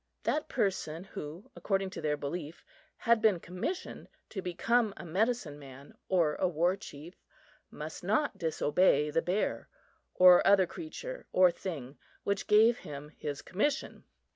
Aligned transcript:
That 0.23 0.49
person 0.49 1.03
who, 1.03 1.51
according 1.55 1.91
to 1.91 2.01
their 2.01 2.17
belief, 2.17 2.65
had 2.97 3.21
been 3.21 3.39
commissioned 3.39 4.07
to 4.29 4.41
become 4.41 4.95
a 4.97 5.05
medicine 5.05 5.59
man 5.59 5.93
or 6.09 6.33
a 6.37 6.47
war 6.47 6.75
chief, 6.75 7.13
must 7.69 8.03
not 8.03 8.39
disobey 8.39 9.11
the 9.11 9.21
bear 9.21 9.69
or 10.15 10.41
other 10.47 10.65
creature 10.65 11.27
or 11.31 11.51
thing 11.51 11.99
which 12.23 12.47
gave 12.47 12.79
him 12.79 13.09
his 13.15 13.43
commission. 13.43 14.05